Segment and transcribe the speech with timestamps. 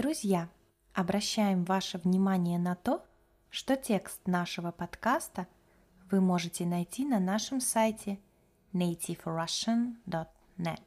[0.00, 0.48] Друзья,
[0.94, 3.04] обращаем ваше внимание на то,
[3.50, 5.46] что текст нашего подкаста
[6.10, 8.18] вы можете найти на нашем сайте
[8.72, 10.80] nativerussian.net.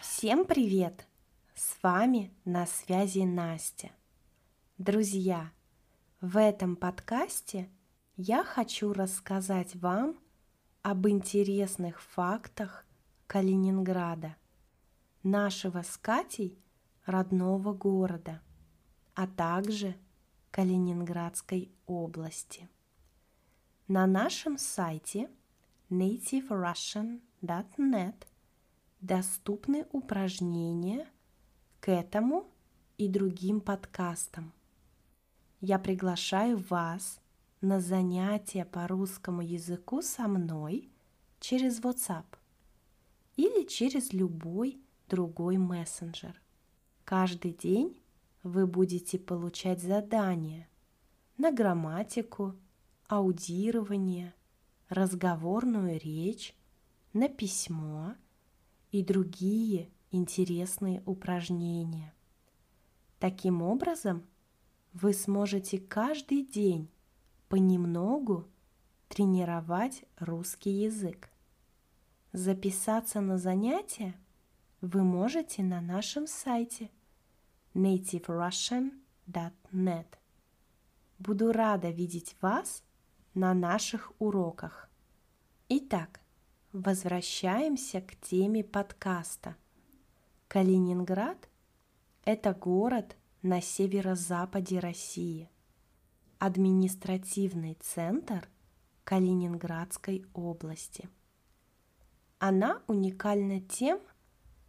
[0.00, 1.06] Всем привет!
[1.54, 3.90] С вами на связи Настя.
[4.78, 5.52] Друзья,
[6.22, 7.68] в этом подкасте
[8.16, 10.16] я хочу рассказать вам
[10.80, 12.86] об интересных фактах
[13.34, 14.30] Калининграда,
[15.24, 16.56] нашего с Катей
[17.04, 18.40] родного города,
[19.16, 19.96] а также
[20.52, 22.68] Калининградской области.
[23.88, 25.28] На нашем сайте
[25.90, 28.14] nativerussian.net
[29.00, 31.08] доступны упражнения
[31.80, 32.46] к этому
[32.98, 34.52] и другим подкастам.
[35.60, 37.18] Я приглашаю вас
[37.60, 40.88] на занятия по русскому языку со мной
[41.40, 42.26] через WhatsApp
[43.36, 46.40] или через любой другой мессенджер.
[47.04, 48.00] Каждый день
[48.42, 50.68] вы будете получать задания
[51.36, 52.54] на грамматику,
[53.08, 54.34] аудирование,
[54.88, 56.54] разговорную речь,
[57.12, 58.14] на письмо
[58.90, 62.14] и другие интересные упражнения.
[63.18, 64.24] Таким образом,
[64.92, 66.88] вы сможете каждый день
[67.48, 68.46] понемногу
[69.08, 71.30] тренировать русский язык.
[72.34, 74.14] Записаться на занятия
[74.80, 76.90] вы можете на нашем сайте
[77.74, 80.06] nativerussian.net.
[81.20, 82.82] Буду рада видеть вас
[83.34, 84.90] на наших уроках.
[85.68, 86.22] Итак,
[86.72, 89.54] возвращаемся к теме подкаста.
[90.48, 91.48] Калининград–
[92.24, 95.48] это город на северо-западе России,
[96.40, 98.48] административный центр
[99.04, 101.08] Калининградской области–
[102.38, 104.00] она уникальна тем,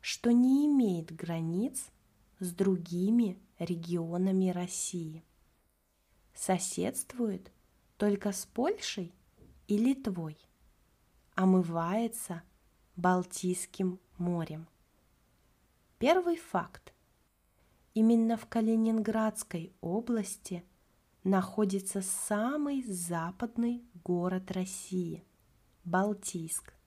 [0.00, 1.90] что не имеет границ
[2.38, 5.24] с другими регионами России.
[6.34, 7.52] Соседствует
[7.96, 9.14] только с Польшей
[9.68, 10.36] и Литвой.
[11.34, 12.42] Омывается
[12.96, 14.68] Балтийским морем.
[15.98, 16.92] Первый факт.
[17.94, 20.64] Именно в Калининградской области
[21.22, 25.24] находится самый западный город России–
[25.84, 26.74] Балтийск–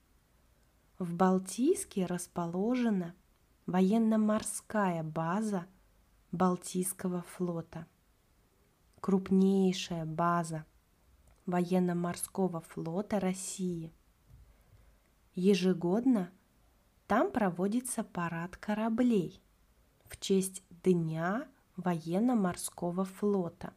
[0.98, 3.14] в Балтийске расположена
[3.66, 5.66] военно-морская база
[6.32, 7.86] Балтийского флота.
[9.00, 10.64] Крупнейшая база
[11.44, 13.92] военно-морского флота России.
[15.34, 16.30] Ежегодно
[17.06, 19.40] там проводится парад кораблей
[20.06, 21.46] в честь Дня
[21.76, 23.74] военно-морского флота.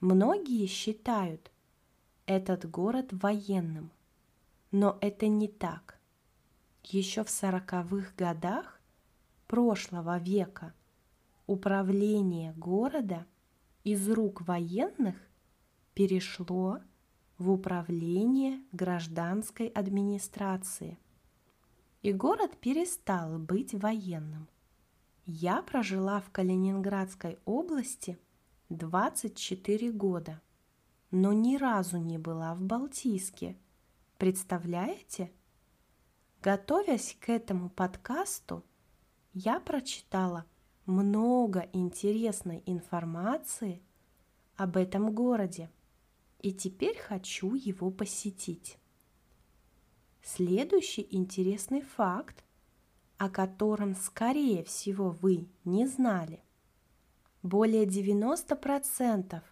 [0.00, 1.52] Многие считают
[2.26, 3.90] этот город военным,
[4.78, 5.98] но это не так.
[6.84, 8.78] Еще в сороковых годах
[9.46, 10.74] прошлого века
[11.46, 13.24] управление города
[13.84, 15.16] из рук военных
[15.94, 16.80] перешло
[17.38, 20.98] в управление гражданской администрации.
[22.02, 24.46] И город перестал быть военным.
[25.24, 28.18] Я прожила в Калининградской области
[28.68, 30.42] 24 года,
[31.10, 33.56] но ни разу не была в Балтийске–
[34.18, 35.30] Представляете?
[36.40, 38.64] Готовясь к этому подкасту,
[39.34, 40.46] я прочитала
[40.86, 43.82] много интересной информации
[44.56, 45.70] об этом городе
[46.40, 48.78] и теперь хочу его посетить.
[50.22, 52.42] Следующий интересный факт,
[53.18, 56.42] о котором, скорее всего, вы не знали.
[57.42, 59.42] Более 90%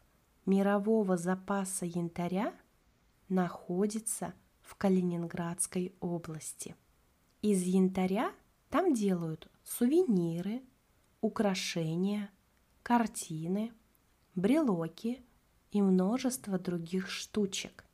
[0.47, 2.55] мирового запаса янтаря
[3.29, 4.33] находится
[4.65, 6.75] в Калининградской области.
[7.43, 8.33] Из янтаря
[8.71, 10.63] там делают сувениры,
[11.21, 12.31] украшения,
[12.83, 13.73] картины,
[14.35, 15.23] брелоки
[15.71, 17.85] и множество других штучек.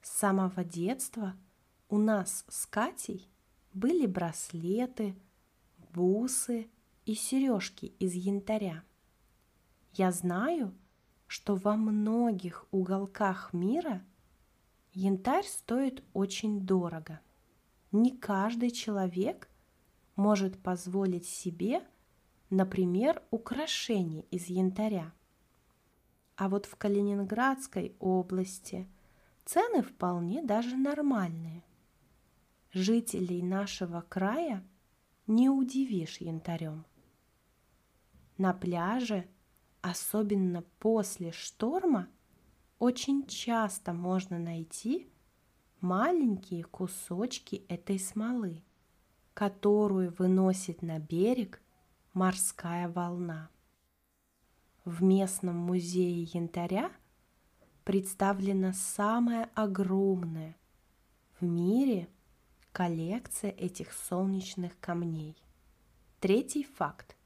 [0.00, 1.36] С самого детства
[1.88, 3.28] у нас с Катей
[3.74, 5.14] были браслеты,
[5.92, 6.68] бусы
[7.04, 8.82] и сережки из янтаря.
[9.92, 10.74] Я знаю,
[11.26, 14.02] что во многих уголках мира–
[14.94, 17.20] Янтарь стоит очень дорого.
[17.90, 19.50] Не каждый человек
[20.14, 21.84] может позволить себе,
[22.48, 25.12] например, украшение из янтаря.
[26.36, 28.88] А вот в Калининградской области
[29.44, 31.64] цены вполне даже нормальные.
[32.72, 34.64] Жителей нашего края
[35.26, 36.84] не удивишь янтарем.
[38.38, 39.28] На пляже,
[39.80, 42.08] особенно после шторма,
[42.78, 45.08] очень часто можно найти
[45.80, 48.62] маленькие кусочки этой смолы.
[49.34, 51.60] которую выносит на берег
[52.12, 53.50] морская волна.
[54.84, 56.92] В местном музее янтаря
[57.84, 60.56] представлена самая огромная
[61.40, 62.08] в мире
[62.72, 65.36] коллекция этих солнечных камней.
[66.20, 67.16] Третий факт.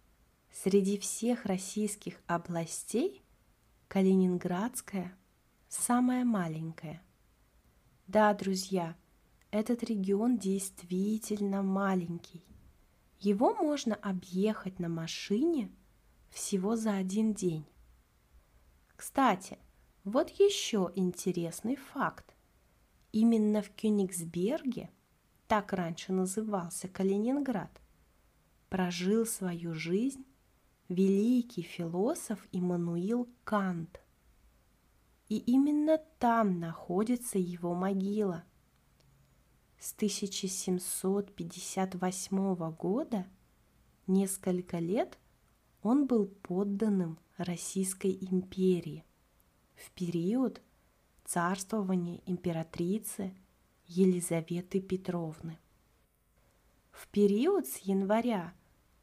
[0.50, 3.22] Среди всех российских областей
[3.88, 5.16] Калининградская
[5.68, 7.02] самая маленькая.
[8.06, 8.96] Да, друзья,
[9.50, 12.44] этот регион действительно маленький.
[13.20, 15.70] Его можно объехать на машине
[16.30, 17.66] всего за один день.
[18.96, 19.58] Кстати,
[20.04, 22.34] вот еще интересный факт.
[23.12, 24.90] Именно в Кёнигсберге,
[25.46, 27.80] так раньше назывался Калининград,
[28.68, 30.24] прожил свою жизнь
[30.88, 34.00] великий философ Иммануил Кант.
[35.28, 38.42] И именно там находится его могила.
[39.78, 43.26] С 1758 года
[44.06, 45.18] несколько лет
[45.82, 49.04] он был подданным Российской империи
[49.76, 50.60] в период
[51.24, 53.32] царствования императрицы
[53.86, 55.58] Елизаветы Петровны.
[56.90, 58.54] В период с января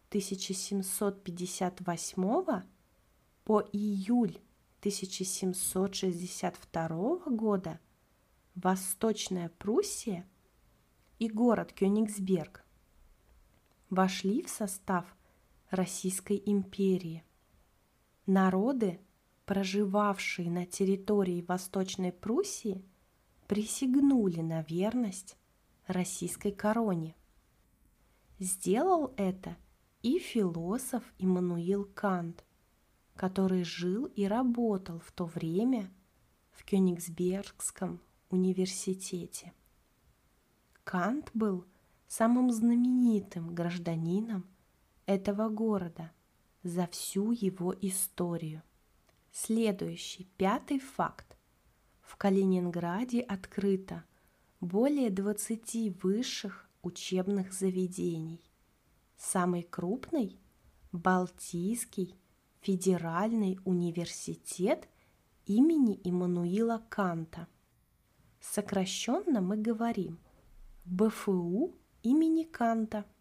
[0.09, 2.63] 1758
[3.45, 4.37] по июль
[4.85, 7.79] 1762 года
[8.53, 10.29] Восточная Пруссия
[11.17, 12.63] и город Кёнигсберг
[13.89, 15.17] вошли в состав
[15.71, 17.23] Российской империи.
[18.27, 18.99] Народы,
[19.47, 22.85] проживавшие на территории Восточной Пруссии,
[23.47, 25.35] присягнули на верность
[25.87, 27.15] российской короне.
[28.37, 29.57] Сделал это
[30.03, 32.45] и философ Иммануил Кант,
[33.15, 35.91] который жил и работал в то время
[36.51, 39.53] в Кёнигсбергском университете.
[40.83, 41.65] Кант был
[42.07, 44.45] самым знаменитым гражданином
[45.05, 46.11] этого города
[46.63, 48.61] за всю его историю.
[49.31, 51.37] Следующий, пятый факт.
[52.01, 54.03] В Калининграде открыто
[54.61, 58.41] более 20 высших учебных заведений.
[59.17, 60.39] Самый крупный–
[60.91, 62.15] Балтийский
[62.65, 64.89] федеральный университет
[65.45, 67.47] имени Иммануила Канта.
[68.41, 70.19] Сокращенно мы говорим
[70.85, 71.73] БФУ
[72.03, 73.05] имени Канта–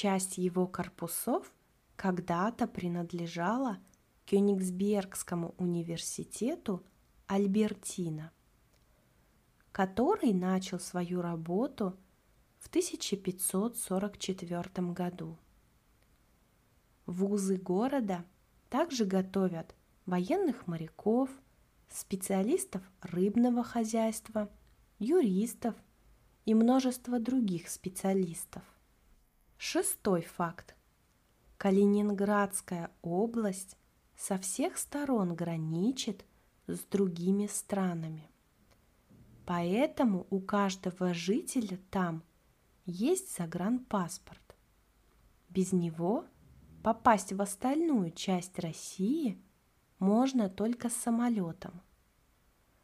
[0.00, 1.52] Часть его корпусов
[1.96, 3.78] когда-то принадлежала
[4.26, 6.84] Кёнигсбергскому университету
[7.26, 8.30] Альбертина,
[9.72, 11.98] который начал свою работу
[12.58, 15.36] в 1544 году.
[17.06, 18.24] Вузы города
[18.68, 19.74] также готовят
[20.06, 21.30] военных моряков,
[21.88, 24.50] специалистов рыбного хозяйства,
[24.98, 25.74] юристов
[26.44, 28.62] и множество других специалистов.
[29.56, 30.74] Шестой факт.
[31.56, 33.76] Калининградская область
[34.16, 36.24] со всех сторон граничит
[36.66, 38.30] с другими странами.
[39.46, 42.22] Поэтому у каждого жителя там
[42.84, 44.56] есть загранпаспорт.
[45.48, 46.26] Без него
[46.82, 49.38] попасть в остальную часть России
[49.98, 51.80] можно только с самолетом.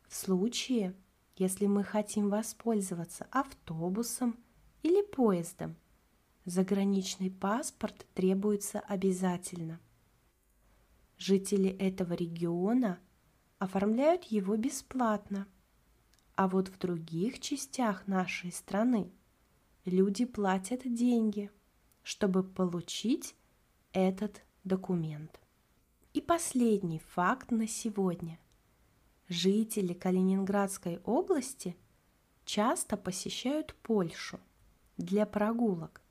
[0.08, 0.94] В случае,
[1.36, 4.38] если мы хотим воспользоваться автобусом
[4.82, 5.76] или поездом–
[6.44, 9.80] Заграничный паспорт требуется обязательно.
[11.16, 12.98] Жители этого региона
[13.58, 15.46] оформляют его бесплатно,
[16.34, 19.10] а вот в других частях нашей страны
[19.86, 21.50] люди платят деньги,
[22.02, 23.34] чтобы получить
[23.94, 25.40] этот документ.
[26.12, 28.38] И последний факт на сегодня.
[29.28, 31.76] Жители Калининградской области
[32.44, 34.38] часто посещают Польшу
[34.98, 36.02] для прогулок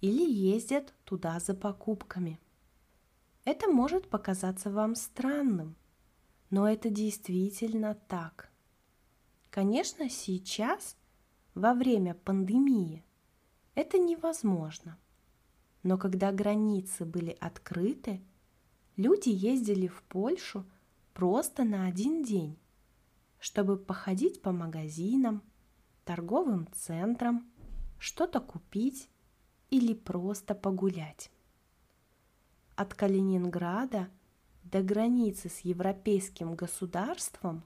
[0.00, 2.40] или ездят туда за покупками.
[3.44, 5.76] Это может показаться вам странным,
[6.50, 8.50] но это действительно так.
[9.50, 10.96] Конечно, сейчас,
[11.54, 13.04] во время пандемии,
[13.74, 14.98] это невозможно.
[15.82, 18.20] Но когда границы были открыты,
[18.96, 20.64] люди ездили в Польшу
[21.12, 22.58] просто на один день,
[23.38, 25.42] чтобы походить по магазинам,
[26.04, 27.50] торговым центрам,
[27.98, 29.08] что-то купить
[29.70, 31.30] или просто погулять.
[32.76, 34.08] От Калининграда
[34.64, 37.64] до границы с европейским государством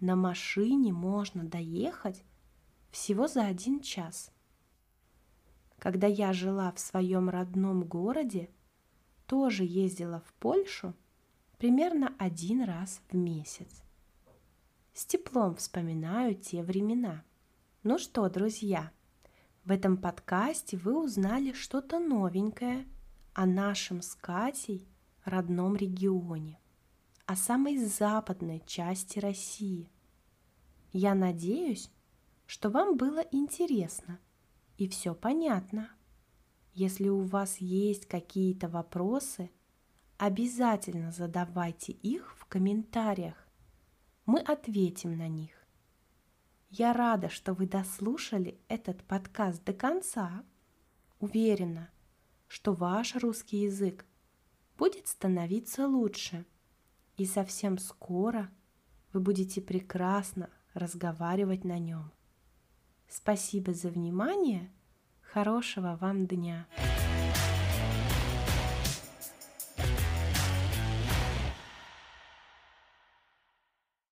[0.00, 2.22] на машине можно доехать
[2.90, 4.32] всего за один час.
[5.78, 8.50] Когда я жила в своем родном городе,
[9.26, 10.94] тоже ездила в Польшу
[11.58, 13.82] примерно один раз в месяц.
[14.92, 17.22] С теплом вспоминаю те времена.
[17.82, 18.90] Ну что, друзья–
[19.64, 22.86] В этом подкасте вы узнали что-то новенькое
[23.34, 24.88] о нашем с Катей
[25.26, 26.58] родном регионе,
[27.26, 29.90] о самой западной части России.
[30.90, 31.90] Я надеюсь,
[32.46, 34.18] что вам было интересно
[34.78, 35.90] и все понятно.
[36.72, 39.50] Если у вас есть какие-то вопросы,
[40.16, 43.48] обязательно задавайте их в комментариях.
[44.24, 45.50] Мы ответим на них.
[46.70, 50.44] Я рада, что вы дослушали этот подкаст до конца.
[51.18, 51.90] Уверена,
[52.46, 54.06] что ваш русский язык
[54.76, 56.46] будет становиться лучше.
[57.16, 58.48] И совсем скоро
[59.12, 62.12] вы будете прекрасно разговаривать на нем.
[63.08, 64.70] Спасибо за внимание.
[65.22, 66.66] Хорошего вам дня.